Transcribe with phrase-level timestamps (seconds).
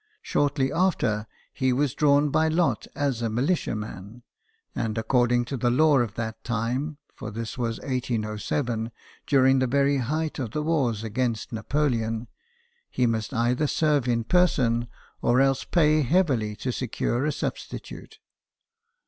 [0.23, 4.23] Shortly after, he was drawn by lot as a militiaman;
[4.73, 8.91] and according to the law of that time (for this was in 1807,
[9.27, 12.27] during the very height of the wars against Napoleon)
[12.89, 14.87] he must either serve in person
[15.21, 18.17] or else pay heavily to secure a substitute.